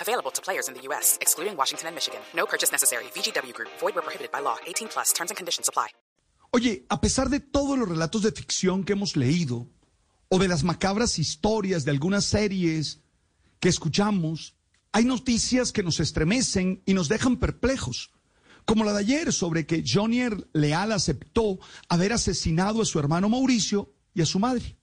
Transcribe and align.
Available 0.00 0.30
to 0.30 0.42
players 0.42 0.68
in 0.68 0.74
the 0.74 0.82
U.S., 0.88 1.18
excluding 1.20 1.56
Washington 1.56 1.88
and 1.88 1.94
Michigan. 1.96 2.20
No 2.34 2.46
purchase 2.46 2.70
necessary. 2.70 3.04
VGW 3.14 3.52
Group. 3.52 3.70
Void 3.80 3.94
where 3.94 4.02
prohibited 4.02 4.30
by 4.30 4.40
law. 4.40 4.58
18 4.66 4.88
plus. 4.88 5.12
Terms 5.12 5.30
and 5.30 5.36
conditions 5.36 5.68
apply. 5.68 5.88
Oye, 6.54 6.86
a 6.88 7.00
pesar 7.00 7.30
de 7.30 7.40
todos 7.40 7.76
los 7.76 7.88
relatos 7.88 8.22
de 8.22 8.30
ficción 8.30 8.84
que 8.84 8.92
hemos 8.92 9.16
leído, 9.16 9.66
o 10.28 10.38
de 10.38 10.46
las 10.46 10.62
macabras 10.62 11.18
historias 11.18 11.84
de 11.84 11.90
algunas 11.90 12.24
series 12.24 13.00
que 13.58 13.68
escuchamos, 13.68 14.54
hay 14.92 15.04
noticias 15.04 15.72
que 15.72 15.82
nos 15.82 15.98
estremecen 15.98 16.80
y 16.86 16.94
nos 16.94 17.08
dejan 17.08 17.38
perplejos. 17.38 18.12
Como 18.64 18.84
la 18.84 18.92
de 18.92 19.00
ayer 19.00 19.32
sobre 19.32 19.66
que 19.66 19.82
Johnny 19.84 20.20
Leal 20.52 20.92
aceptó 20.92 21.58
haber 21.88 22.12
asesinado 22.12 22.82
a 22.82 22.84
su 22.84 23.00
hermano 23.00 23.28
Mauricio 23.28 23.92
y 24.14 24.22
a 24.22 24.26
su 24.26 24.38
madre. 24.38 24.76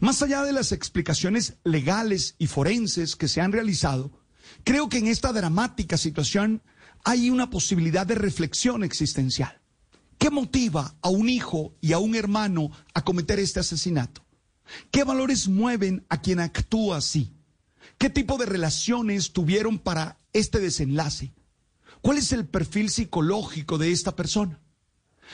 Más 0.00 0.22
allá 0.22 0.42
de 0.42 0.52
las 0.52 0.72
explicaciones 0.72 1.54
legales 1.62 2.34
y 2.38 2.48
forenses 2.48 3.14
que 3.14 3.28
se 3.28 3.40
han 3.40 3.52
realizado, 3.52 4.10
creo 4.64 4.88
que 4.88 4.98
en 4.98 5.06
esta 5.06 5.32
dramática 5.32 5.96
situación 5.96 6.62
hay 7.04 7.30
una 7.30 7.50
posibilidad 7.50 8.06
de 8.06 8.14
reflexión 8.14 8.84
existencial. 8.84 9.60
¿Qué 10.18 10.30
motiva 10.30 10.94
a 11.00 11.08
un 11.08 11.28
hijo 11.28 11.74
y 11.80 11.92
a 11.92 11.98
un 11.98 12.14
hermano 12.14 12.70
a 12.92 13.02
cometer 13.02 13.38
este 13.38 13.60
asesinato? 13.60 14.24
¿Qué 14.90 15.04
valores 15.04 15.48
mueven 15.48 16.04
a 16.08 16.20
quien 16.20 16.40
actúa 16.40 16.98
así? 16.98 17.32
¿Qué 17.98 18.10
tipo 18.10 18.36
de 18.38 18.46
relaciones 18.46 19.32
tuvieron 19.32 19.78
para 19.78 20.18
este 20.32 20.58
desenlace? 20.60 21.32
¿Cuál 22.02 22.18
es 22.18 22.32
el 22.32 22.46
perfil 22.46 22.90
psicológico 22.90 23.78
de 23.78 23.92
esta 23.92 24.14
persona? 24.14 24.60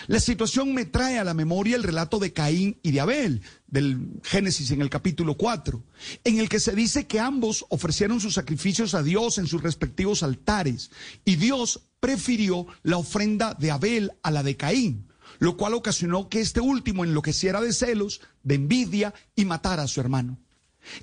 La 0.06 0.20
situación 0.20 0.74
me 0.74 0.84
trae 0.84 1.18
a 1.18 1.24
la 1.24 1.34
memoria 1.34 1.76
el 1.76 1.82
relato 1.82 2.18
de 2.18 2.32
Caín 2.32 2.78
y 2.82 2.92
de 2.92 3.00
Abel, 3.00 3.42
del 3.66 4.20
Génesis 4.22 4.70
en 4.70 4.80
el 4.80 4.90
capítulo 4.90 5.36
4, 5.36 5.82
en 6.24 6.38
el 6.38 6.48
que 6.48 6.60
se 6.60 6.74
dice 6.74 7.06
que 7.06 7.18
ambos 7.18 7.64
ofrecieron 7.70 8.20
sus 8.20 8.34
sacrificios 8.34 8.94
a 8.94 9.02
Dios 9.02 9.38
en 9.38 9.46
sus 9.46 9.62
respectivos 9.62 10.22
altares, 10.22 10.90
y 11.24 11.36
Dios 11.36 11.88
prefirió 12.00 12.66
la 12.82 12.98
ofrenda 12.98 13.54
de 13.54 13.70
Abel 13.70 14.12
a 14.22 14.30
la 14.30 14.42
de 14.42 14.56
Caín, 14.56 15.08
lo 15.38 15.56
cual 15.56 15.74
ocasionó 15.74 16.28
que 16.28 16.40
este 16.40 16.60
último 16.60 17.04
enloqueciera 17.04 17.60
de 17.60 17.72
celos, 17.72 18.20
de 18.42 18.54
envidia 18.54 19.14
y 19.34 19.44
matara 19.44 19.82
a 19.82 19.88
su 19.88 20.00
hermano. 20.00 20.38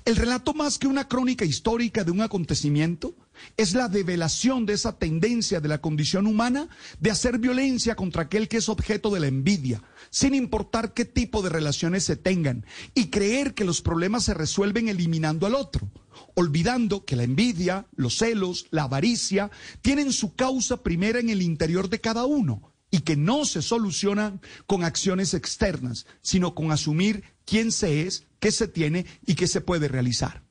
El 0.04 0.16
relato 0.16 0.54
más 0.54 0.78
que 0.78 0.86
una 0.86 1.08
crónica 1.08 1.44
histórica 1.44 2.04
de 2.04 2.10
un 2.10 2.20
acontecimiento 2.20 3.14
es 3.56 3.74
la 3.74 3.88
develación 3.88 4.66
de 4.66 4.74
esa 4.74 4.98
tendencia 4.98 5.60
de 5.60 5.68
la 5.68 5.80
condición 5.80 6.26
humana 6.26 6.68
de 7.00 7.10
hacer 7.10 7.38
violencia 7.38 7.96
contra 7.96 8.22
aquel 8.22 8.48
que 8.48 8.58
es 8.58 8.68
objeto 8.68 9.10
de 9.10 9.20
la 9.20 9.26
envidia, 9.26 9.82
sin 10.10 10.34
importar 10.34 10.94
qué 10.94 11.04
tipo 11.04 11.42
de 11.42 11.50
relaciones 11.50 12.04
se 12.04 12.16
tengan, 12.16 12.64
y 12.94 13.06
creer 13.06 13.54
que 13.54 13.64
los 13.64 13.82
problemas 13.82 14.24
se 14.24 14.34
resuelven 14.34 14.88
eliminando 14.88 15.46
al 15.46 15.54
otro, 15.54 15.90
olvidando 16.34 17.04
que 17.04 17.16
la 17.16 17.24
envidia, 17.24 17.86
los 17.96 18.18
celos, 18.18 18.66
la 18.70 18.84
avaricia 18.84 19.50
tienen 19.82 20.12
su 20.12 20.34
causa 20.34 20.82
primera 20.82 21.18
en 21.18 21.30
el 21.30 21.42
interior 21.42 21.88
de 21.88 22.00
cada 22.00 22.24
uno 22.24 22.73
y 22.94 23.00
que 23.00 23.16
no 23.16 23.44
se 23.44 23.60
solucionan 23.60 24.40
con 24.68 24.84
acciones 24.84 25.34
externas, 25.34 26.06
sino 26.22 26.54
con 26.54 26.70
asumir 26.70 27.24
quién 27.44 27.72
se 27.72 28.02
es, 28.02 28.24
qué 28.38 28.52
se 28.52 28.68
tiene 28.68 29.04
y 29.26 29.34
qué 29.34 29.48
se 29.48 29.60
puede 29.60 29.88
realizar. 29.88 30.44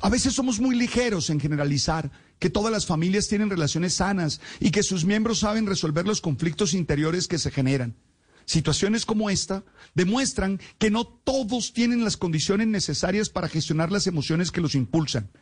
A 0.00 0.08
veces 0.08 0.32
somos 0.32 0.60
muy 0.60 0.76
ligeros 0.76 1.28
en 1.28 1.40
generalizar 1.40 2.12
que 2.38 2.50
todas 2.50 2.70
las 2.70 2.86
familias 2.86 3.26
tienen 3.26 3.50
relaciones 3.50 3.94
sanas 3.94 4.40
y 4.60 4.70
que 4.70 4.84
sus 4.84 5.04
miembros 5.04 5.40
saben 5.40 5.66
resolver 5.66 6.06
los 6.06 6.20
conflictos 6.20 6.72
interiores 6.72 7.26
que 7.26 7.38
se 7.38 7.50
generan. 7.50 7.96
Situaciones 8.44 9.04
como 9.04 9.28
esta 9.28 9.64
demuestran 9.96 10.60
que 10.78 10.92
no 10.92 11.04
todos 11.04 11.72
tienen 11.72 12.04
las 12.04 12.16
condiciones 12.16 12.68
necesarias 12.68 13.28
para 13.28 13.48
gestionar 13.48 13.90
las 13.90 14.06
emociones 14.06 14.52
que 14.52 14.60
los 14.60 14.76
impulsan. 14.76 15.32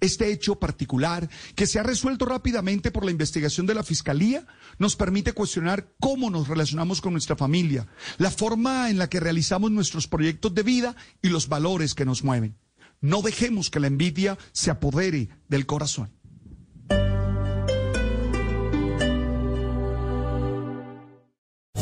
Este 0.00 0.30
hecho 0.30 0.56
particular, 0.56 1.28
que 1.54 1.66
se 1.66 1.78
ha 1.78 1.82
resuelto 1.82 2.24
rápidamente 2.24 2.90
por 2.90 3.04
la 3.04 3.10
investigación 3.10 3.66
de 3.66 3.74
la 3.74 3.82
Fiscalía, 3.82 4.46
nos 4.78 4.96
permite 4.96 5.32
cuestionar 5.32 5.92
cómo 6.00 6.30
nos 6.30 6.48
relacionamos 6.48 7.00
con 7.00 7.12
nuestra 7.12 7.36
familia, 7.36 7.86
la 8.18 8.30
forma 8.30 8.90
en 8.90 8.98
la 8.98 9.08
que 9.08 9.20
realizamos 9.20 9.70
nuestros 9.70 10.08
proyectos 10.08 10.54
de 10.54 10.62
vida 10.62 10.96
y 11.22 11.28
los 11.28 11.48
valores 11.48 11.94
que 11.94 12.04
nos 12.04 12.24
mueven. 12.24 12.56
No 13.00 13.20
dejemos 13.22 13.68
que 13.68 13.80
la 13.80 13.88
envidia 13.88 14.38
se 14.52 14.70
apodere 14.70 15.28
del 15.48 15.66
corazón. 15.66 16.10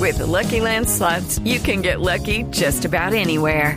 With 0.01 0.17
the 0.17 0.27
Lucky 0.27 0.61
Land 0.61 0.89
slots, 0.89 1.39
you 1.45 1.61
can 1.61 1.83
get 1.83 2.01
lucky 2.01 2.45
just 2.45 2.87
about 2.87 3.13
anywhere. 3.13 3.77